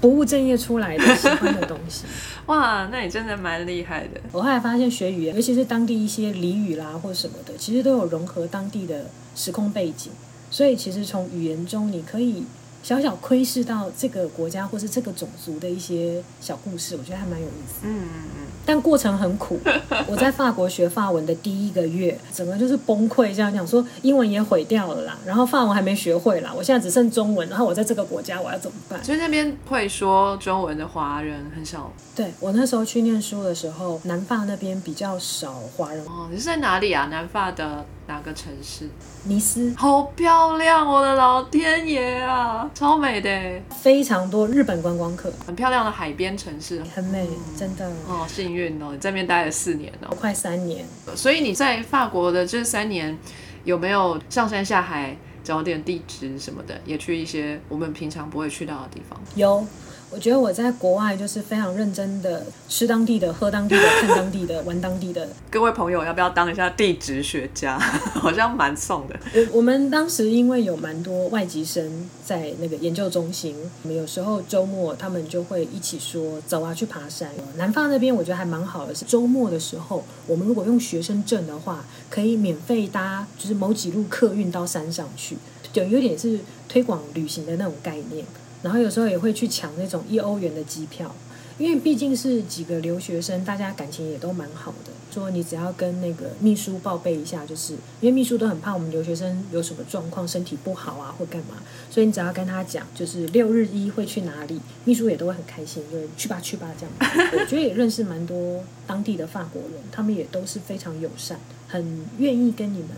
[0.00, 2.04] 不务正业出来的喜欢的东西。
[2.46, 4.20] 哇，那你真的蛮厉害的。
[4.32, 10.10] 我后来发现学语言，尤其是当地一些俚语啦或什么的，其实都有融合当地的时空背景，
[10.50, 12.44] 所以其实从语言中你可以
[12.82, 17.80] 小小窥视到这个国家或是这个种族的一些小故事，我觉得还蛮有意思。
[17.82, 18.46] 嗯嗯嗯。
[18.64, 19.58] 但过程很苦。
[20.06, 29.02] 我在法国学法文的第一个月，整个就是崩溃，这样讲说英文也毁掉了啦，然后法文还没学会啦，我现在只剩中文，然后我在这个国家我要怎么办？
[29.02, 36.28] 所以那边会说中文的华人很少对我那时候去念书的时候，南法那边比较少华人，哦。
[36.30, 37.08] 你是在哪里啊？
[37.10, 38.88] 南法的哪个城市？
[39.24, 40.86] 尼斯好漂亮！
[40.86, 46.82] 我的老天爷啊，超美的，非常多日本观光客，很漂亮的海边城市。
[46.94, 47.88] 很美，真的。
[48.08, 50.16] 哦，幸运哦，你在那边待了四年哦。
[50.18, 50.84] 快三年，
[51.14, 53.16] 所以你在法国的这三年，
[53.64, 59.20] 有没有上山下海找点地质什么的，也去一些我们平常不会去到的地方？
[59.34, 59.64] 有。
[60.12, 65.28] 我觉得我在国外就是非常认真的吃当地的、喝当地的、看当地的、玩当地的。
[65.48, 67.78] 各位朋友，要不要当一下地质学家？
[68.18, 69.14] 好像蛮送的。
[69.32, 77.30] 我我们当时因为有蛮多外籍生在那个研究中心，我们有时候周末他们就会一起说走啊去爬山。
[77.56, 85.36] 南方那边我觉得还蛮好的，是周末的时候，我们如果用学生证的话，可以免费搭就是某几路客运到山上去，
[85.72, 88.24] 就有点是推广旅行的那种概念。
[88.62, 91.14] 然后有时候也会去抢那种一欧元的机票，
[91.58, 94.92] 因为毕竟是几个留学生，大家感情也都蛮好的。
[95.12, 101.56] 说你只要跟那个秘书报备一下，就是因为秘书都很怕我们留学生有什么状况，身体不好啊或干嘛，
[101.90, 107.30] 所以你只要跟他讲，就是六日一会去哪里，秘书也都会很开心，就是去吧去吧这样。
[107.32, 112.90] 我觉得也认识蛮多当地的法国人，他们也都是非常友善，很愿意跟你们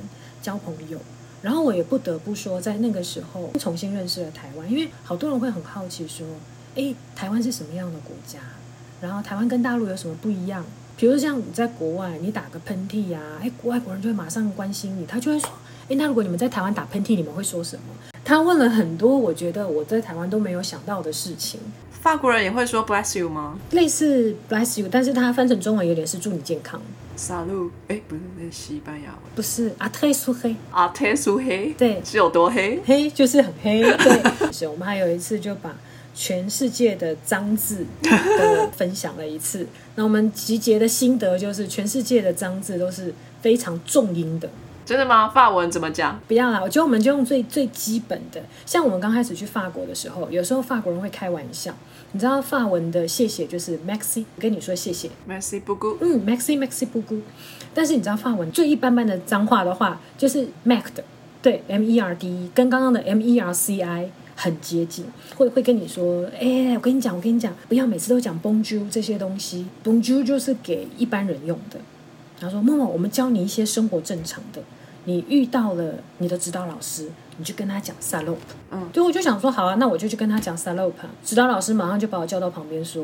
[0.42, 0.98] 交朋友。
[1.42, 6.26] 然后我也不得不说，在那个时候重新认识了台湾，因为好多人会很好奇说，
[6.76, 8.38] 诶，台湾是什么样的国家？
[9.00, 10.64] 然后台湾跟大陆有什么不一样？
[10.96, 15.50] 比如像你在国外，你打个喷嚏呀、啊，哎，外国人就会马上关心你，他就会说，
[15.88, 17.82] 哎，那如果你们在台湾打喷嚏，你们会说什么？
[18.24, 21.58] 他问了很多我觉得我在台湾都没有想到的事情，
[21.90, 26.80] 法国人也会说 bless you 吗类似 bless you，但是它翻成中文有点是祝你健康，
[27.16, 29.18] ？Salut，哎，不是，那是西班牙文。
[29.34, 30.56] 不是阿，特苏黑。
[30.70, 32.80] 阿，特苏黑，对是有多黑？
[32.84, 34.50] 黑就是很黑，对。
[34.52, 35.74] 是我们还有一次就把
[36.14, 39.66] 全世界的脏字都分享了一次。
[39.96, 44.48] 那我们集结的心得就是，全世界的脏字都是非常重音的。
[44.84, 45.28] 真的吗？
[45.28, 46.20] 法文怎么讲？
[46.26, 48.42] 不要啦，我觉得我们就用最最基本的。
[48.66, 51.72] 像我们刚开始去法国的时候，有时候法国人会开玩笑，
[52.12, 55.96] 你知道法文的谢谢就是 maxi，跟你说谢谢，Merci beaucoup。
[56.00, 57.20] 嗯，maxi maxi 不咕。
[57.72, 61.02] 但是你知道法文最一般般的脏话的话，就是 mac 的，
[61.40, 71.78] 对，m e r d e，跟刚刚的 m e r c i 很接近，会会跟你说，哎、我跟你讲，我跟你讲，不要每次都讲 bonjour 这些东西，bonjour 就是给一般人用的。
[72.38, 74.60] 他说：“默默，我们教你一些生活正常的。
[75.04, 78.36] 你遇到了你的指导老师，你就跟他讲 salop。
[78.70, 80.92] 嗯对，我就想说，好啊，那我就去跟他讲 salope。
[81.24, 83.02] 指导老师马上就把我叫到旁边说：“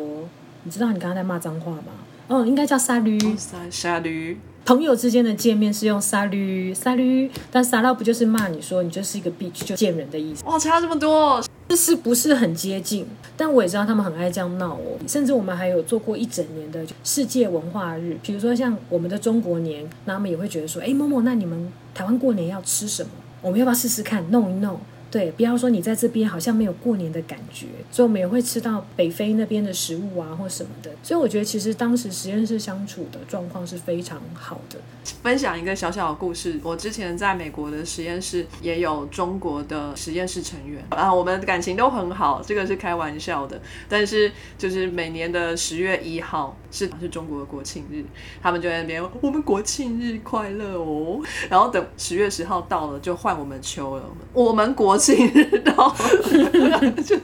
[0.63, 1.93] 你知道你刚刚在骂脏话吗？
[2.29, 3.39] 嗯，应该叫 salut。
[3.71, 10.45] 沙驴，朋友之间的见面是用 salut salut，但 salop 不就是骂你说你就是一个 bitch 就贱人的意思。
[10.45, 11.43] 哇，差这么多！
[11.69, 13.07] 这是不是很接近？
[13.37, 23.11] 但我也知道他们很爱这样闹哦，甚至我们还有做过一整年的世界文化日，比如说像我们的中国年，那他们也会觉得说，哎，默默，那你们台湾过年要吃什么？
[23.43, 24.81] 我们要不要试试看弄一弄？
[25.11, 30.91] 对，不要说你在这边好像没有过年的感觉，所以我们也会吃到北非那边的食物啊，或什么的。
[31.03, 34.79] 所以我觉得其实当时实验室相处的状况是非常好的。
[35.23, 43.59] 分享一个小小的故事，我之前在美国的实验室也有中国的实验室成员啊，我们感情都很好，这个是开玩笑的。
[43.89, 48.05] 但是就是每年的十月一号是是中国的国庆日，
[48.43, 51.21] 他们就在那边我们国庆日快乐哦。
[51.49, 57.17] 然后等十月十号到了，就换我们秋了，我们国庆日到了，就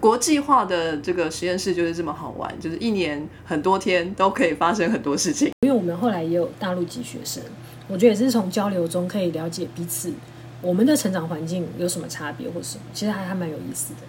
[0.00, 5.50] 国际化的这个实验室就是这么好玩，就是一年很多天都可以发生很多事情。
[5.60, 7.42] 因为我们后来也有大陆籍学生，
[7.88, 10.12] 我觉得也是从交流中可以了解彼此
[10.62, 14.00] 我们的成长环境有什么差别或什么，其实还还蛮有意思的。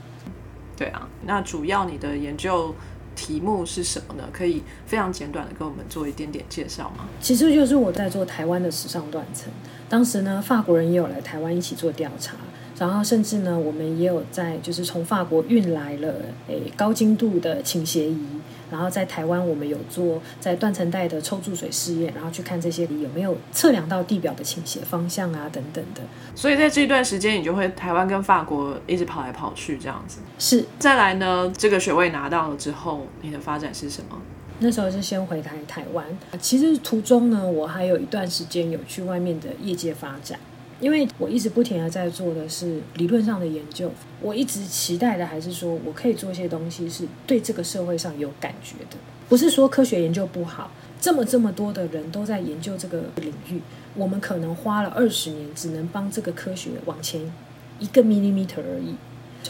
[0.78, 2.74] 对啊，那主要你的研究
[3.16, 4.24] 题目是什么呢？
[4.32, 7.06] 可以非常简短的跟我们做一点点介绍吗？
[7.20, 9.52] 其实就是我在做台湾的时尚断层，
[9.90, 12.36] 当时呢，法国人也有来台湾一起做调查，
[12.80, 16.16] 然后甚至呢，我们也有在就是从法国运来了
[16.48, 18.26] 诶高精度的倾斜仪。
[18.72, 26.02] 然后在台湾，我们有做在断层带的抽注水试验，然后去看这些有没有测量到地表的倾斜方向啊等等的。
[26.36, 30.20] 所以在这段时间，你就会台湾跟法国一直跑来跑去这样子。
[30.38, 30.64] 是。
[30.78, 34.16] 再来呢，这个学位拿到了之后，你的发展是什么？
[34.60, 36.06] 那时候是先回台台湾，
[36.40, 40.40] 其实途中呢，我还有一段时间有去外面的业界发展。
[40.80, 53.60] 因为我一直不停的在做的是理论上的研究，我一直期待的还是说我可以做一些东西是对这个社会上有感觉的，不是说科学研究不好，这么这么多的人都在研究这个领域，
[53.94, 57.22] 我们可能花了二十年，只能帮这个科学往前
[57.78, 58.96] 一个 millimeter 而已。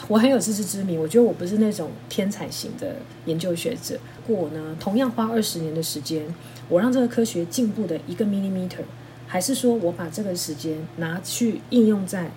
[0.08, 6.24] 我很有自知之明，我觉得我不是那种天才型的研究学者，我呢同样花二十年的时间，
[6.68, 8.82] 我让这个科学进步的一个 millimeter。
[9.32, 12.32] 还是说我把这个时间拿去应用在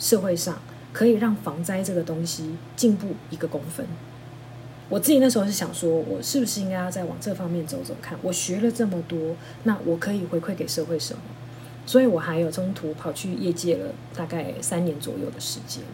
[0.00, 0.60] 社会上，
[0.92, 3.86] 可以让防灾这个东西进步一个公分。
[4.88, 8.18] 我自己那时候是想说，我是不是应该要再往这方面走走看？
[8.20, 11.20] 我学了这么多，那我可以回馈给社会什么？
[11.86, 15.84] 所以我还有中途跑去业界了大概三年左右的时间。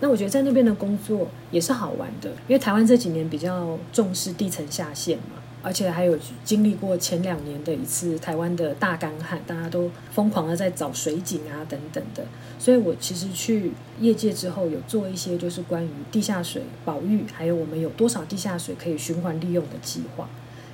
[0.00, 5.39] 那我觉得在那边的工作也是好玩的，因为台湾这几年比较重视地层下陷嘛。
[5.62, 12.24] 而且还有经历过前两年的一次台湾的大干旱，大家都疯狂的在找水井啊等等的，
[12.58, 20.28] 所以我其实去业界之后有做一些就是关于地下水保育，还有我们有多少地下水可以循环利用的计划。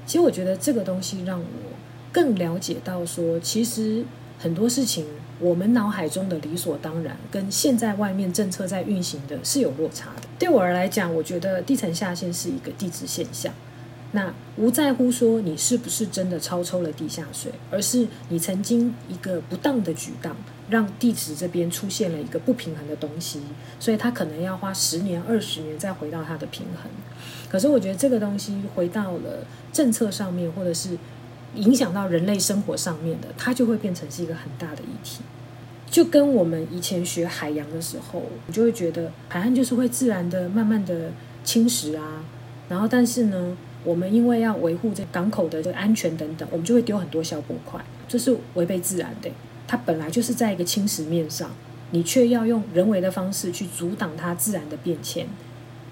[0.06, 1.46] 其实我觉得这个东西让我
[2.12, 4.04] 更了解到说，其实
[4.38, 5.04] 很多事情
[5.40, 10.28] 我们脑海中的理所当然，跟现在外面政策在运行的是有落差的。
[10.38, 13.52] 对我而来讲，我觉得地层下陷是一个地质现象。
[14.16, 20.32] 那无在乎说你是不是真的超抽了地下水，而是你曾经一个不当的举动，
[20.70, 23.42] 让地质这边出现了一个不平衡的东西，
[23.78, 26.90] 所以它可能要花十年、二十年再回到它的平衡。
[27.50, 30.96] 可是我觉得这个东西回到了政策上面，或者是
[31.54, 35.20] 影响到人类生活上面的，它就会变成是一个很大的议题。
[35.90, 41.12] 就跟我们以前学海洋的时候，你就会觉得海岸就是会自然的、慢慢的
[41.44, 42.24] 侵蚀啊，
[42.70, 43.54] 然后但是呢？
[43.86, 49.30] 我们因为要维护这港口的这个安全等等，我们就会丢很多消波块，这是违背自然的。
[49.68, 51.50] 它本来就是在一个侵蚀面上，
[51.92, 55.26] 你却要用人为的方式去阻挡它自然的变迁，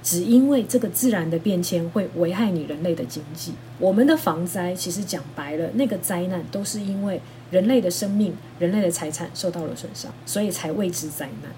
[0.02, 3.52] 只因为这个自然的变迁会危害你人类的经济。
[3.78, 11.50] 我们的防灾其实讲白了，那个灾难都是因为人类的生命、人类的财产受到了损伤，所以才谓之灾难。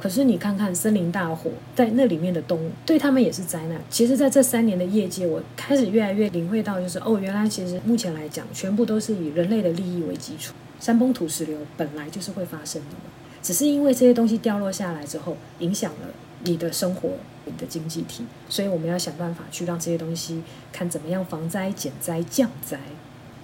[0.00, 3.80] 可是你看看森林大火，在那里面的动物，对他们也是灾难。
[3.88, 10.52] 其实，在这三年的业界，我开始越来越领会到，就是哦，原来其实目前来讲，全部都是以人类的利益为基础。
[10.78, 12.96] 山崩土石流本来就是会发生的，
[13.42, 16.08] 只是因为这些东西掉落下来之后，影响了
[16.44, 17.08] 你的生活、
[17.46, 22.78] 你的经济体，所以我们要想办法去让这些东西，看怎么样防灾、减灾、降灾。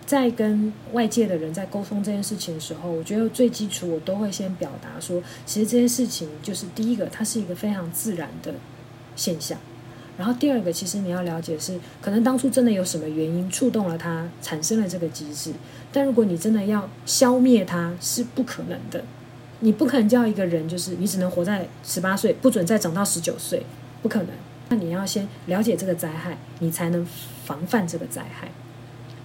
[0.05, 8.55] 在跟外界的人在沟通这件事情的时候，我觉得最基础我都会先表达说，其实这件事情就是第一个，它是一个非常自然的
[9.17, 9.59] 现象。
[10.19, 15.53] 然后第二个，其实你要了解是，可能当初真的有什么原因触动了它，产生了这个机制。
[15.91, 19.03] 但如果你真的要消灭它，是不可能的。
[19.61, 23.65] 你不可能叫一个人就是你只能活在十八岁，不准再长到十九岁，
[24.03, 24.29] 不可能。
[24.69, 27.07] 那你要先了解这个灾害，你才能
[27.45, 28.51] 防范这个灾害。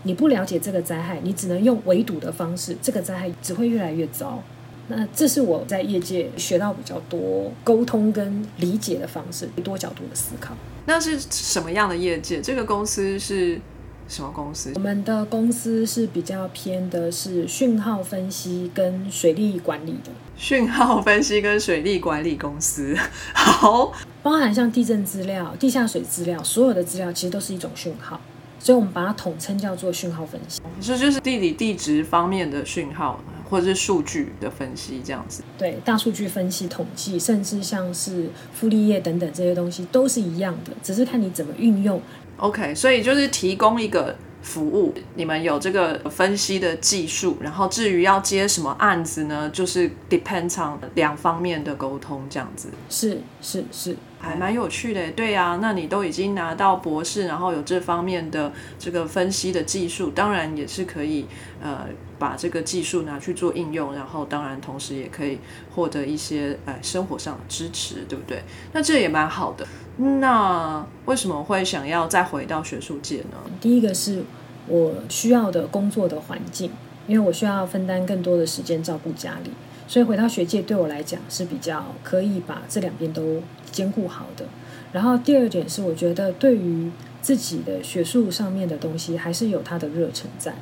[0.04, 4.42] 你不了解这个灾害，你只能用围堵的方式，这个灾害只会越来越糟。
[4.90, 10.56] 那这是我在业界学到比较多沟通跟理解的方式，多角度的思考。
[10.86, 12.42] 那是什么样的业界？
[12.42, 13.60] 这个公司是
[14.08, 14.80] 什么公司我？
[14.80, 22.96] 们的公司是比较偏的是讯号分析跟水利管理的，讯号分析跟水利管理公司。
[23.34, 23.92] 好，
[24.24, 28.22] 包含像地震资料、地下水资料，所有的资料其实都是一种讯号，
[28.68, 30.62] 所以我们把它统称叫做讯号分析。
[30.82, 33.18] 这就是地理地质方面的讯号
[33.50, 35.42] 或者是数据的分析，这样子。
[35.58, 42.02] 对，大数据分析、统计，甚至像是复利业等等这些东西都是一样的，只是看你怎么运用。
[42.36, 52.68] OK，所以就是提供一个服务，你们有这个分析的技术，然后至于要接什么案子呢，就是 depends on 两方面的沟通这样子。
[52.90, 61.26] 是是是，还蛮有趣的，对呀、那你都已经拿到博士，然后有这方面的这个分析的技术，当然也是可以
[61.62, 61.86] 呃
[62.18, 65.40] 把这个技术拿去做应用，然后当然同时也可以
[65.74, 68.42] 获得一些呃生活上的支持，对不对？
[68.74, 69.66] 那这也蛮好的。
[69.98, 73.38] 那为什么会想要再回到学术界呢？
[73.62, 74.24] 第一个是
[74.68, 76.72] 我需要的工作的环境，
[77.08, 79.52] 因为我需要分担更多的时间照顾家里，
[79.88, 84.46] 所以回到学界对我来讲是比较可以把这两边都兼顾好的。
[84.92, 90.54] 然后第二点是，我觉得对于自己的学术上面的东西，还是有它的热忱在。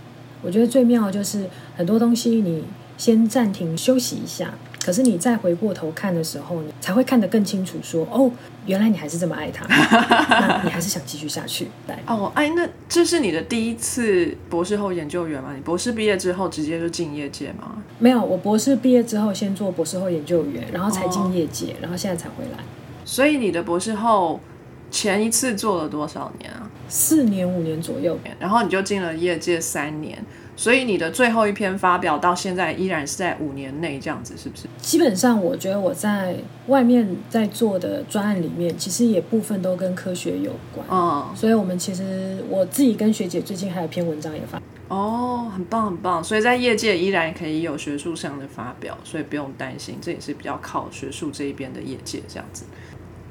[0.41, 2.63] 我觉得最妙的就是很多东西你
[2.97, 4.53] 先暂停休息一下，
[4.85, 8.29] 可是你再回过头看的时候，你才会看得更清楚说哦，
[8.67, 9.65] 原来你还是这么爱他，
[10.29, 11.69] 那你还是想继续下去。
[11.87, 15.53] 来，哦，哎，那这是你的第一次博士后研究员吗？
[15.55, 17.81] 你博士毕业之后直接就进业界吗？
[17.97, 22.63] 没有，我博士毕业之后先做博士后研究员，然后才进业界，然后现在才回来。
[23.03, 24.39] 所以你的博士后
[24.91, 26.69] 前一次做了多少年啊？
[26.87, 30.23] 四年五年左右，然后你就进了业界三年，
[30.55, 34.67] 所以你的最后一篇发表到现在依然是在五年内这样子，是不是？
[34.77, 36.35] 基本上我觉得我在
[36.67, 40.87] 外面在做的专案里面，其实也部分都跟科学有关。
[40.89, 52.63] 嗯，所以我们其实我自己跟学姐最近还有篇文章也发，哦，很棒很棒，所以在业界依然可以有学术上的发表，所以不用担心，这也是比较靠学术这一边的业界这样子。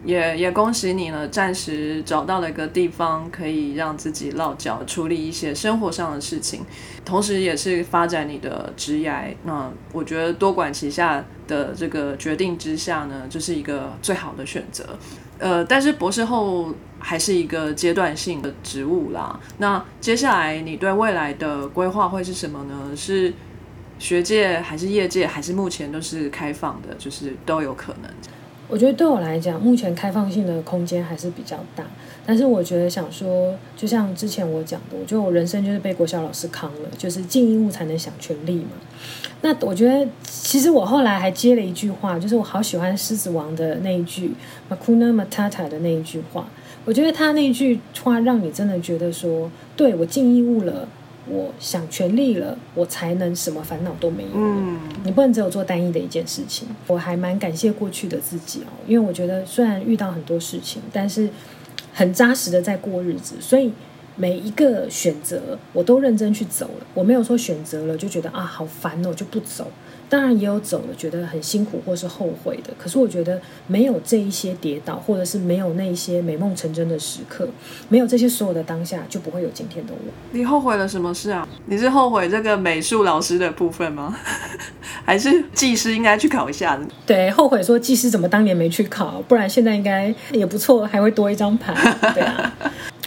[0.04, 6.62] 也也恭喜你了，暂时找到了一个地方可以让自己落脚，处理一些生活上的事情，
[7.04, 9.36] 同时也是发展你的职业。
[9.44, 14.84] 那我觉得多管齐下的这个决定之下呢，就是一个最好的选择。
[15.38, 19.40] 呃，但是博士后还是一个阶段性的职务啦。
[19.58, 22.94] 那接下来你对未来的规划会是什么呢？
[22.94, 23.32] 是
[23.98, 28.10] 学界还是业界，还是目前都是开放的，就是都有可能。
[28.74, 31.84] 我觉得对我来讲，目前开放性的空间还是比较大。
[32.26, 38.72] 但是我觉得想说，就像之前我讲的，我觉得我人生就是被国小老师扛了，就是尽义务才能享权利嘛。
[39.42, 44.32] 那我觉得，其实我后来还接了一句话，就是我好喜欢《狮子王》的那一句
[44.68, 46.48] “Makuna Matata” 的那一句话。
[46.84, 50.88] 我觉得他那句话让你真的觉得说，对我尽义务了，
[51.26, 54.30] 我想全力了，我才能什么烦恼都没有。
[54.34, 56.68] 嗯，你不能只有做单一的一件事情。
[56.86, 61.28] 我还蛮感谢过去的自己哦，因为我觉得虽然遇到很多事情，但是
[61.92, 63.72] 很扎实的在过日子，所以
[64.16, 66.86] 每一个选择我都认真去走了。
[66.94, 69.70] 我没有说选择了就觉得啊好烦哦就不走。
[70.14, 77.48] 当然也有走了觉得很辛苦或是后悔的，可是我觉得没有这一些跌倒，或者是没有那一些美梦成真的时刻，
[77.88, 80.12] 没有这些所有的当下，就不会有今天的我。
[80.30, 81.48] 你后悔了什么事啊？
[81.66, 84.16] 你是后悔这个美术老师的部分吗？
[85.04, 86.86] 还是技师应该去考一下的？
[87.04, 91.74] 对，后悔说技师怎么当年没去考，不然现在应该也不错，还会多一张牌。
[92.14, 92.54] 对啊，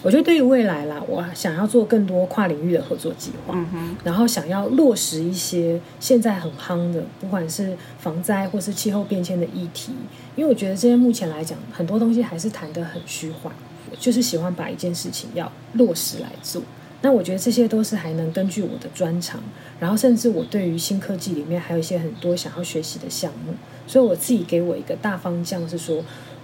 [0.03, 9.91] 我觉得对于未来啦，我想要做更多跨领域的合作计划，嗯，然后想要落实一些现在很夯的，不管是防灾或是气候变迁的议题，
[10.35, 13.51] 因为我觉得这些目前来讲，很多东西还是谈得很虚幻，
[13.99, 16.61] 就是喜欢把一件事情要落实来做。
[17.01, 19.39] 那我觉得这些都是还能根据我的专长，
[19.79, 23.53] 然后甚至我对于新科技里面还有一些很多想要学习的项目，
[23.85, 26.03] 所以我自己给我一个大方向是说，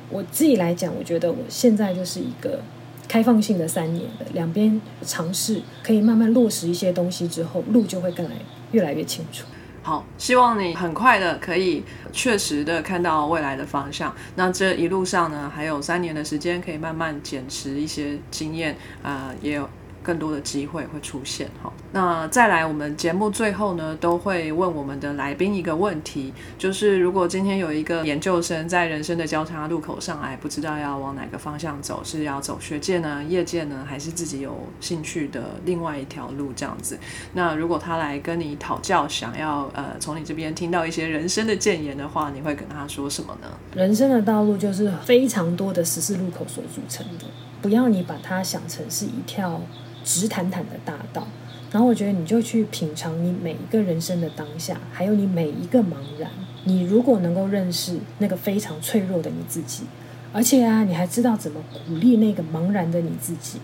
[0.10, 2.60] 我自己来讲，我觉得我现在就是一个
[3.08, 8.36] 开放性的三年的，两边尝试可以慢慢落实一些东西之后，路就会更来
[8.72, 9.46] 越来越清楚。
[9.82, 14.16] 好，希望你很快的可以确实的看到未来的方向。
[14.36, 19.70] 那这一路上呢，还有三年的时间，可以慢慢减持一些经验，啊、也有。
[20.04, 21.72] 更多的机会会出现哈。
[21.92, 37.00] 那再来，我们节目最后呢，都会问我们的来宾一个问题，就是如果今天有一个研究生在人生的交叉路口上来，不知道要往哪个方向走，是要走学界呢、业界呢，还是自己有兴趣的另外一条路这样子？
[37.34, 43.48] 那如果他来跟你讨教，想要呃从你这边听到一些人生的谏言的话，你会跟他说什么呢？
[43.76, 47.26] 人生的道路就是非常多的十字路口所组成的，
[47.62, 49.62] 不要你把它想成是一条
[50.04, 51.28] 直坦坦的大道。
[51.72, 56.30] 然后我觉得你就去品尝你每一个人生的当下，还有你每一个茫然。
[56.66, 59.84] 你如果能够认识那个非常脆弱的你自己，
[60.32, 63.60] 而且啊，你还知道怎么鼓励那个茫然的你自己，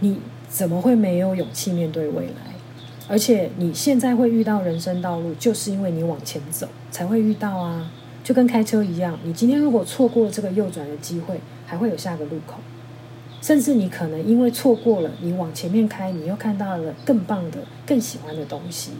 [0.00, 2.54] 你怎么会没有勇气面对未来？
[3.08, 7.90] 而且你现在会遇到人生道路，就是因为你往前走才会遇到啊，
[8.22, 12.56] 就跟开车一样，你今天如果错过这个右转的机会，还会有下个路口。
[13.40, 18.90] 甚至你可能因为错过了，你往前面开，你又看到了更棒的、更喜欢的东西。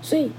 [0.00, 0.30] 所以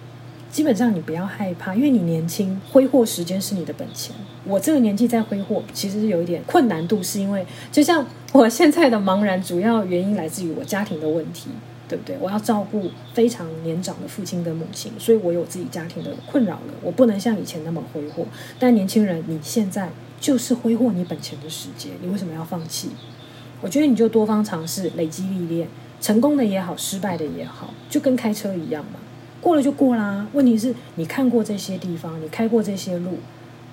[0.51, 4.16] 基本上你不要害怕，因为你年轻，挥霍时间是你的本钱。
[4.43, 11.51] 我这个年纪在挥霍，其实是有一点困难度，是因为就像我现在的茫然，主要原因来自于我家庭的问题，
[11.88, 12.18] 对不对？
[12.20, 16.74] 我要照顾非常年长的父亲跟母亲，所以我有自己家庭的困扰了。
[16.82, 18.26] 我不能像以前那么挥霍。
[18.57, 22.89] 但年轻人，你现在就是挥霍你本钱的时间，你为什么要放弃？
[23.62, 25.68] 我觉得你就多方尝试，累积历练，
[26.01, 28.99] 成功的也好，失败的也好，就跟开车一样嘛，
[29.39, 30.26] 过了就过啦。
[30.34, 33.20] 问题是你看过这些地方，你开过这些路，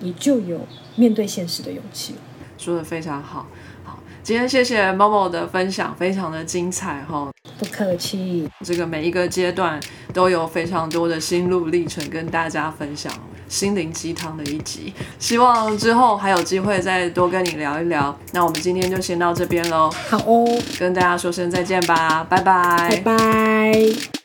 [0.00, 0.60] 你就有
[0.96, 2.14] 面对现实的勇气。
[2.58, 3.46] 说的非常好，
[3.84, 7.30] 好，今天谢谢 Momo 的分享，非常的精彩哈。
[7.58, 9.80] 不客气，这个每一个阶段
[10.12, 13.12] 都有非常多的心路历程跟大家分享。
[13.48, 18.16] 心灵鸡汤的一集，希望之后还有机会再多跟你聊一聊。
[18.32, 19.90] 那我们今天就先到这边喽。
[20.08, 20.46] 好哦，
[20.78, 24.17] 跟大家说声再见吧，拜拜，拜拜。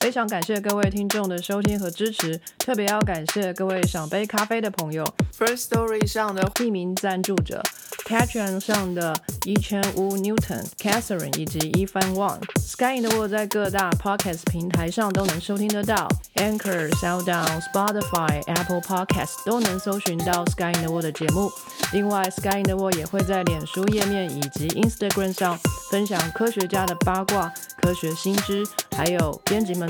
[0.00, 5.04] 非常感谢各位听众的收听和支持，特别要感谢各位赏杯咖啡的朋友
[5.38, 7.62] ，First Story 上的匿名赞助者
[8.08, 20.90] ，Patreon 上的一千五 Newton、Catherine 以及一番 Wang，Sky in the World 在各大 Podcast 平台上都能收听得到，Anchor、SoundOn、Spotify、Apple Podcast 都能搜寻到 Sky in the
[20.90, 21.50] World 的节目。
[21.92, 25.58] 另外，Sky in the World 也会在脸书页面以及 Instagram 上
[25.90, 28.64] 分享科学家的八卦、科学新知，
[28.96, 29.89] 还有编辑们。